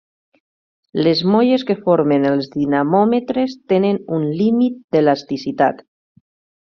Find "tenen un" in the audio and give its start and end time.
3.75-4.27